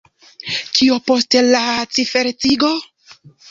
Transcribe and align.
Kio 0.77 0.97
post 1.09 1.37
la 1.51 1.61
ciferecigo? 1.99 2.75